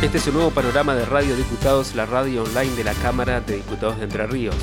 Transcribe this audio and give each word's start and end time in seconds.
Este 0.00 0.18
es 0.18 0.28
un 0.28 0.34
nuevo 0.34 0.52
panorama 0.52 0.94
de 0.94 1.04
Radio 1.04 1.34
Diputados, 1.34 1.96
la 1.96 2.06
radio 2.06 2.44
online 2.44 2.76
de 2.76 2.84
la 2.84 2.94
Cámara 2.94 3.40
de 3.40 3.56
Diputados 3.56 3.98
de 3.98 4.04
Entre 4.04 4.28
Ríos. 4.28 4.54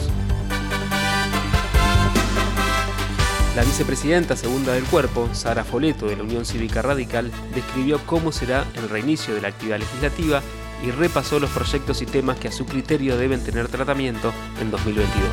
La 3.53 3.65
vicepresidenta 3.65 4.37
segunda 4.37 4.71
del 4.71 4.85
cuerpo, 4.85 5.27
Sara 5.33 5.65
Foleto 5.65 6.07
de 6.07 6.15
la 6.15 6.23
Unión 6.23 6.45
Cívica 6.45 6.81
Radical, 6.81 7.31
describió 7.53 7.99
cómo 8.05 8.31
será 8.31 8.65
el 8.75 8.87
reinicio 8.87 9.35
de 9.35 9.41
la 9.41 9.49
actividad 9.49 9.79
legislativa 9.79 10.41
y 10.81 10.91
repasó 10.91 11.37
los 11.37 11.49
proyectos 11.49 12.01
y 12.01 12.05
temas 12.05 12.37
que 12.37 12.47
a 12.47 12.53
su 12.53 12.65
criterio 12.65 13.17
deben 13.17 13.43
tener 13.43 13.67
tratamiento 13.67 14.33
en 14.61 14.71
2022. 14.71 15.29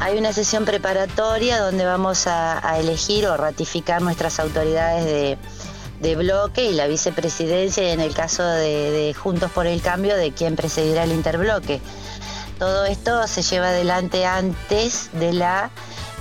Hay 0.00 0.16
una 0.18 0.32
sesión 0.32 0.64
preparatoria 0.64 1.58
donde 1.58 1.84
vamos 1.84 2.26
a, 2.26 2.78
elegir 2.78 3.26
o 3.26 3.36
ratificar 3.36 4.00
nuestras 4.02 4.38
autoridades 4.38 5.06
de, 5.06 5.38
bloque 6.16 6.64
y 6.64 6.74
la 6.74 6.86
vicepresidencia 6.86 7.82
y 7.88 7.90
en 7.90 8.00
el 8.00 8.14
caso 8.14 8.44
de, 8.44 8.90
de 8.90 9.14
Juntos 9.14 9.50
por 9.50 9.66
el 9.66 9.80
Cambio 9.82 10.16
de 10.16 10.32
quien 10.32 10.56
presidirá 10.56 11.04
el 11.04 11.12
interbloque. 11.12 11.80
Todo 12.58 12.86
esto 12.86 13.26
se 13.28 13.42
lleva 13.42 13.68
adelante 13.68 14.26
antes 14.26 15.10
de 15.12 15.32
la 15.32 15.70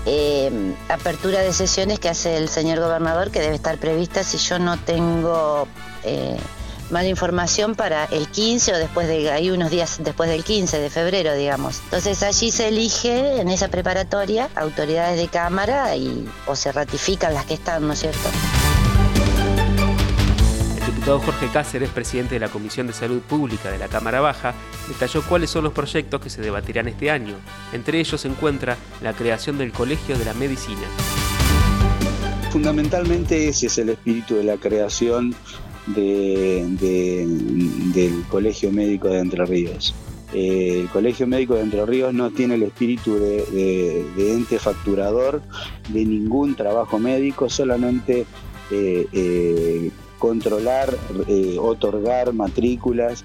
eh, 0.06 0.74
apertura 0.88 1.42
de 1.42 1.52
sesiones 1.52 2.00
que 2.00 2.10
hace 2.10 2.38
el 2.38 2.48
señor 2.48 2.80
gobernador, 2.80 3.32
que 3.32 3.42
debe 3.42 3.56
estar 3.56 3.78
prevista 3.78 4.24
si 4.24 4.38
yo 4.38 4.58
no 4.60 4.78
tengo 4.78 5.68
eh, 6.04 6.38
mala 6.90 7.08
información 7.08 7.76
para 7.76 8.06
el 8.06 8.30
15 8.30 8.74
o 8.74 8.78
después 8.78 9.08
de, 9.08 9.32
hay 9.32 9.50
unos 9.50 9.70
días 9.70 9.98
después 10.00 10.30
del 10.30 10.44
15 10.44 10.80
de 10.80 10.90
febrero, 10.90 11.34
digamos. 11.34 11.82
Entonces 11.86 12.24
allí 12.24 12.52
se 12.52 12.70
elige 12.70 13.42
en 13.42 13.50
esa 13.50 13.68
preparatoria 13.68 14.50
autoridades 14.56 15.20
de 15.20 15.28
Cámara 15.28 15.96
y 15.96 16.26
o 16.46 16.56
se 16.56 16.72
ratifican 16.72 17.34
las 17.34 17.46
que 17.46 17.56
están, 17.56 17.86
¿no 17.86 17.94
es 17.94 18.00
cierto? 18.00 18.30
Jorge 21.08 21.48
Cáceres, 21.48 21.90
presidente 21.90 22.36
de 22.36 22.42
la 22.42 22.50
Comisión 22.50 22.86
de 22.86 22.92
Salud 22.92 23.22
Pública 23.22 23.72
de 23.72 23.78
la 23.78 23.88
Cámara 23.88 24.20
Baja, 24.20 24.54
detalló 24.90 25.24
cuáles 25.24 25.50
son 25.50 25.64
los 25.64 25.72
proyectos 25.72 26.20
que 26.20 26.30
se 26.30 26.42
debatirán 26.42 26.90
este 26.90 27.10
año. 27.10 27.36
Entre 27.72 28.00
ellos 28.00 28.20
se 28.20 28.28
encuentra 28.28 28.76
la 29.02 29.14
creación 29.14 29.58
del 29.58 29.72
Colegio 29.72 30.18
de 30.18 30.26
la 30.26 30.34
Medicina. 30.34 30.82
Fundamentalmente 32.52 33.48
ese 33.48 33.68
es 33.68 33.78
el 33.78 33.88
espíritu 33.90 34.36
de 34.36 34.44
la 34.44 34.58
creación 34.58 35.34
del 35.86 36.76
Colegio 38.30 38.70
Médico 38.74 39.08
de 39.08 39.20
Entre 39.20 39.46
Ríos. 39.46 39.96
Eh, 40.34 40.82
el 40.82 40.90
Colegio 40.90 41.26
Médico 41.26 41.56
de 41.56 41.62
Entre 41.62 41.86
Ríos 41.86 42.14
no 42.14 42.32
tiene 42.32 42.56
el 42.56 42.64
espíritu 42.64 43.18
de, 43.18 44.06
ente 44.18 44.60
facturador 44.60 45.42
de 45.88 46.04
ningún 46.04 46.54
trabajo 46.56 47.00
médico, 47.00 47.50
solamente 47.50 48.26
eh, 48.72 49.08
eh, 49.14 49.90
controlar, 50.18 50.96
eh, 51.28 51.58
otorgar 51.60 52.34
matrículas, 52.34 53.24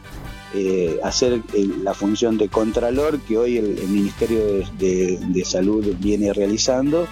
eh, 0.54 1.00
hacer 1.02 1.40
eh, 1.54 1.66
la 1.82 1.94
función 1.94 2.36
de 2.36 2.48
contralor 2.48 3.18
que 3.20 3.38
hoy 3.38 3.56
el, 3.56 3.88
Ministerio 3.88 4.40
de, 4.78 5.42
Salud 5.46 5.84
viene 5.98 6.32
realizando 6.32 7.06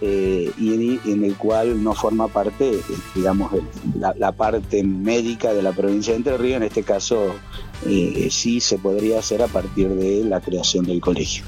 y 0.00 1.00
en, 1.04 1.24
el 1.24 1.34
cual 1.36 1.82
no 1.82 1.92
forma 1.94 2.28
parte, 2.28 2.78
digamos, 3.14 3.52
la, 3.98 4.14
la, 4.16 4.32
parte 4.32 4.82
médica 4.84 5.52
de 5.52 5.62
la 5.62 5.72
provincia 5.72 6.12
de 6.12 6.18
Entre 6.18 6.36
Ríos, 6.36 6.58
en 6.58 6.62
este 6.62 6.82
caso 6.82 7.34
eh, 7.86 8.28
sí 8.30 8.60
se 8.60 8.76
podría 8.76 9.20
hacer 9.20 9.40
a 9.40 9.46
partir 9.46 9.88
de 9.88 10.24
la 10.24 10.40
creación 10.40 10.84
del 10.84 11.00
colegio. 11.00 11.44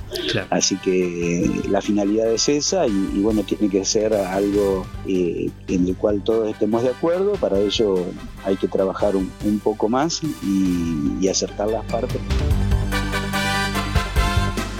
Así 0.48 0.76
que 0.76 1.44
eh, 1.44 1.50
la 1.68 1.80
finalidad 1.80 2.30
es 2.30 2.48
esa 2.48 2.86
y, 2.86 3.20
bueno, 3.20 3.42
tiene 3.42 3.68
que 3.68 3.84
ser 3.84 4.14
algo 4.14 4.86
eh, 5.08 5.50
en 5.66 5.88
el 5.88 5.96
cual 5.96 6.22
todos 6.22 6.48
estemos 6.48 6.82
de 6.82 6.90
acuerdo. 6.90 7.32
Para 7.32 7.58
ello 7.58 8.04
hay 8.44 8.56
que 8.56 8.68
trabajar 8.68 9.16
un, 9.16 9.30
poco 9.62 9.88
más 9.88 10.20
y, 10.22 11.28
acertar 11.28 11.68
las 11.68 11.84
partes. 11.84 12.20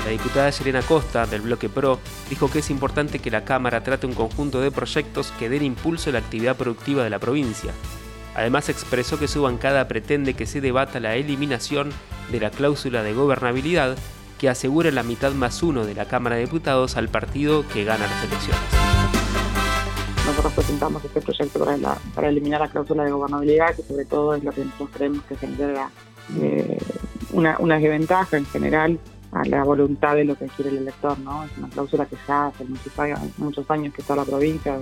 La 0.04 0.10
diputada 0.10 0.50
Serena 0.50 0.82
Costa, 0.82 1.26
del 1.26 1.42
Bloque 1.42 1.68
PRO, 1.68 1.98
dijo 2.28 2.50
que 2.50 2.60
es 2.60 2.70
importante 2.70 3.18
que 3.18 3.30
la 3.30 3.44
Cámara 3.44 3.82
trate 3.82 4.06
un 4.06 4.14
conjunto 4.14 4.60
de 4.60 4.70
proyectos 4.70 5.32
que 5.38 5.48
den 5.48 5.62
impulso 5.62 6.10
a 6.10 6.14
la 6.14 6.18
actividad 6.20 6.56
productiva 6.56 7.04
de 7.04 7.10
la 7.10 7.18
provincia, 7.18 7.72
Además 8.34 8.68
expresó 8.68 9.18
que 9.18 9.28
su 9.28 9.42
bancada 9.42 9.88
pretende 9.88 10.34
que 10.34 10.46
se 10.46 10.60
debata 10.60 11.00
la 11.00 11.16
eliminación 11.16 11.90
de 12.30 12.40
la 12.40 12.50
cláusula 12.50 13.02
de 13.02 13.12
gobernabilidad 13.12 13.96
que 14.38 14.48
asegura 14.48 14.90
la 14.90 15.02
mitad 15.02 15.32
más 15.32 15.62
uno 15.62 15.84
de 15.84 15.94
la 15.94 16.06
Cámara 16.06 16.36
de 16.36 16.42
Diputados 16.42 16.96
al 16.96 17.08
partido 17.08 17.66
que 17.68 17.84
gana 17.84 18.06
las 18.06 18.24
elecciones. 18.24 18.62
Nosotros 20.24 20.52
presentamos 20.52 21.04
este 21.04 21.20
proyecto 21.20 21.66
para, 22.14 22.28
eliminar 22.28 22.60
la 22.60 22.68
cláusula 22.68 23.04
de 23.04 23.10
gobernabilidad, 23.10 23.74
que 23.74 23.82
sobre 23.82 24.04
todo 24.04 24.34
es 24.34 24.44
lo 24.44 24.52
que 24.52 24.64
nosotros 24.64 24.90
creemos 24.94 25.22
que 25.24 25.36
genera 25.36 25.90
eh, 26.40 26.78
una, 27.32 27.56
una 27.58 27.78
desventaja 27.78 28.36
en 28.36 28.46
general 28.46 28.98
a 29.32 29.44
la 29.44 29.64
voluntad 29.64 30.16
de 30.16 30.24
lo 30.24 30.34
que 30.36 30.46
quiere 30.46 30.70
el 30.70 30.78
elector, 30.78 31.18
¿no? 31.20 31.44
Es 31.44 31.56
una 31.58 31.68
cláusula 31.68 32.06
que 32.06 32.16
ya 32.26 32.46
hace 32.46 32.64
muchos 33.38 33.70
años, 33.70 33.94
que 33.94 34.02
está 34.02 34.16
la 34.16 34.24
provincia, 34.24 34.78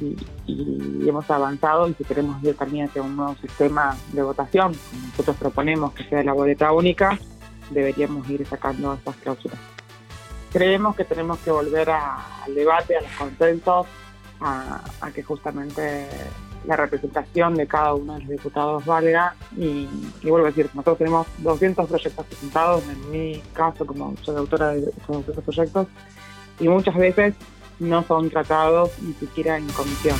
y, 0.00 1.08
hemos 1.08 1.30
avanzado 1.30 1.88
y 1.88 1.94
si 1.94 2.04
queremos 2.04 2.42
ir 2.42 2.56
también 2.56 2.86
hacia 2.86 3.02
un 3.02 3.16
nuevo 3.16 3.34
sistema 3.36 3.96
de 4.12 4.22
votación, 4.22 4.72
nosotros 5.10 5.36
proponemos 5.36 5.92
que 5.92 6.04
sea 6.04 6.22
la 6.22 6.32
boleta 6.32 6.72
única, 6.72 7.18
deberíamos 7.70 8.28
ir 8.30 8.46
sacando 8.46 8.94
estas 8.94 9.16
cláusulas. 9.16 9.58
Creemos 10.52 10.96
que 10.96 11.04
tenemos 11.04 11.38
que 11.38 11.50
volver 11.50 11.90
al 11.90 12.54
debate, 12.54 12.96
a 12.96 13.00
los 13.00 13.10
consensos, 13.12 13.86
a, 14.42 15.10
que 15.14 15.22
justamente 15.22 16.08
la 16.66 16.76
representación 16.76 17.54
de 17.54 17.66
cada 17.66 17.94
uno 17.94 18.14
de 18.14 18.20
los 18.20 18.28
diputados 18.28 18.84
valga 18.84 19.34
y, 19.56 19.88
vuelvo 20.22 20.46
a 20.46 20.50
decir, 20.50 20.66
nosotros 20.74 20.98
tenemos 20.98 21.26
200 21.38 21.88
proyectos 21.88 22.26
presentados, 22.26 22.84
en 22.88 23.10
mi 23.10 23.42
caso 23.52 23.84
como 23.84 24.14
soy 24.22 24.36
autora 24.36 24.68
de 24.68 24.80
esos 24.80 25.44
proyectos, 25.44 25.86
y 26.60 26.68
muchas 26.68 26.94
veces 26.94 27.34
no 27.80 28.02
son 28.04 28.30
tratados 28.30 28.90
ni 29.00 29.12
siquiera 29.14 29.56
en 29.56 29.66
comisión. 29.68 30.16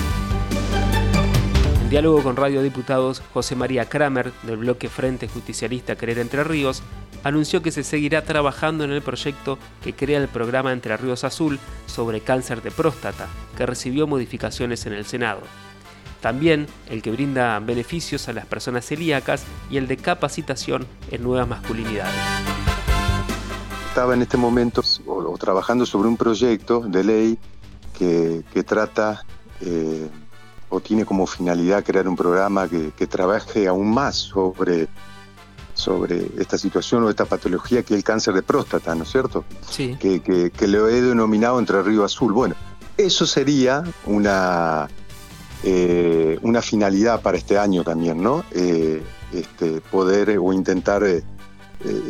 Diálogo 1.92 2.22
con 2.22 2.36
Radio 2.36 2.62
Diputados, 2.62 3.22
José 3.34 3.54
María 3.54 3.86
Kramer, 3.86 4.32
del 4.44 4.56
bloque 4.56 4.88
Frente 4.88 5.28
Justicialista 5.28 5.94
Querer 5.94 6.20
Entre 6.20 6.42
Ríos, 6.42 6.82
anunció 7.22 7.60
que 7.60 7.70
se 7.70 7.84
seguirá 7.84 8.24
trabajando 8.24 8.84
en 8.84 8.92
el 8.92 9.02
proyecto 9.02 9.58
que 9.84 9.92
crea 9.92 10.18
el 10.18 10.28
programa 10.28 10.72
Entre 10.72 10.96
Ríos 10.96 11.22
Azul 11.22 11.58
sobre 11.84 12.22
cáncer 12.22 12.62
de 12.62 12.70
próstata, 12.70 13.28
que 13.58 13.66
recibió 13.66 14.06
modificaciones 14.06 14.86
en 14.86 14.94
el 14.94 15.04
Senado. 15.04 15.42
También 16.22 16.66
el 16.88 17.02
que 17.02 17.10
brinda 17.10 17.60
beneficios 17.60 18.26
a 18.26 18.32
las 18.32 18.46
personas 18.46 18.86
celíacas 18.86 19.44
y 19.68 19.76
el 19.76 19.86
de 19.86 19.98
capacitación 19.98 20.86
en 21.10 21.22
nuevas 21.22 21.46
masculinidades 21.46 22.14
estaba 23.90 24.14
en 24.14 24.22
este 24.22 24.38
momento 24.38 24.80
trabajando 25.38 25.84
sobre 25.84 26.08
un 26.08 26.16
proyecto 26.16 26.80
de 26.80 27.04
ley 27.04 27.38
que, 27.92 28.42
trata 28.64 29.26
eh, 29.60 30.08
o 30.72 30.80
tiene 30.80 31.04
como 31.04 31.26
finalidad 31.26 31.84
crear 31.84 32.08
un 32.08 32.16
programa 32.16 32.66
que, 32.66 33.06
trabaje 33.06 33.68
aún 33.68 33.92
más 33.92 34.16
sobre, 34.16 34.88
sobre 35.74 36.28
esta 36.38 36.56
situación 36.56 37.04
o 37.04 37.10
esta 37.10 37.26
patología 37.26 37.82
que 37.82 37.92
es 37.92 37.98
el 37.98 38.04
cáncer 38.04 38.32
de 38.32 38.42
próstata, 38.42 38.94
¿no 38.94 39.02
es 39.02 39.10
cierto? 39.10 39.44
Sí. 39.68 39.96
Que, 40.00 40.22
que, 40.50 40.66
lo 40.66 40.88
he 40.88 41.02
denominado 41.02 41.58
Entre 41.58 41.82
Río 41.82 42.04
Azul. 42.04 42.32
Bueno, 42.32 42.54
eso 42.96 43.26
sería 43.26 43.84
una, 44.06 44.88
eh, 45.62 46.38
una 46.40 46.62
finalidad 46.62 47.20
para 47.20 47.36
este 47.36 47.58
año 47.58 47.84
también, 47.84 48.22
¿no? 48.22 48.42
Eh, 48.52 49.02
este, 49.34 49.82
poder 49.82 50.38
o 50.38 50.54
intentar 50.54 51.04
eh, 51.04 51.22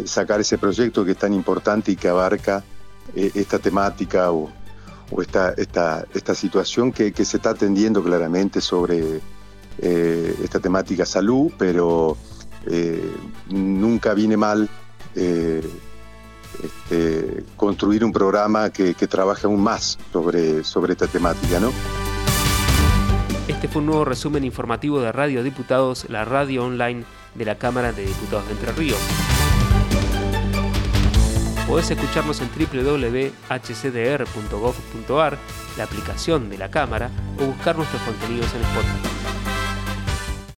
sacar 0.05 0.41
ese 0.41 0.57
proyecto 0.57 1.05
que 1.05 1.13
es 1.13 1.19
tan 1.19 1.35
importante 1.35 1.91
y 1.91 1.97
que 1.97 2.09
abarca 2.09 2.63
esta 3.17 3.59
temática 3.59 4.31
o, 4.31 4.49
esta, 5.21 5.51
esta, 5.57 6.05
esta, 6.15 6.35
situación 6.35 6.93
que, 6.93 7.13
se 7.25 7.37
está 7.37 7.51
atendiendo 7.51 8.03
claramente 8.03 8.61
sobre 8.61 9.21
eh, 9.79 10.37
esta 10.43 10.61
temática 10.61 11.05
salud, 11.05 11.53
pero 11.59 12.17
nunca 13.51 14.15
viene 14.15 14.37
mal 14.37 14.69
este, 16.63 17.45
construir 17.57 18.05
un 18.05 18.13
programa 18.13 18.71
que, 18.71 18.95
trabaje 18.95 19.47
aún 19.47 19.63
más 19.63 19.99
sobre, 20.13 20.63
sobre 20.65 20.93
esta 20.93 21.07
temática, 21.07 21.59
¿no? 21.59 21.73
Este 23.49 23.69
fue 23.69 23.81
un 23.81 23.87
nuevo 23.87 24.05
resumen 24.05 24.45
informativo 24.45 25.01
de 25.01 25.11
Radio 25.11 25.43
Diputados, 25.43 26.07
la 26.09 26.25
radio 26.25 26.65
online 26.65 27.05
de 27.35 27.45
la 27.45 27.57
Cámara 27.57 27.93
de 27.93 28.07
Diputados 28.07 28.47
de 28.47 28.53
Entre 28.53 28.73
Ríos. 28.73 28.99
Podés 31.67 31.91
escucharnos 31.91 32.41
en 32.41 32.51
www.hcdr.gov.ar, 32.51 35.39
la 35.79 35.85
aplicación 35.85 36.51
de 36.51 36.59
la 36.59 36.71
cámara, 36.71 37.11
o 37.39 37.47
buscar 37.47 37.77
nuestros 37.77 38.03
contenidos 38.03 38.53
en 38.55 38.61
Spotify. 38.63 39.22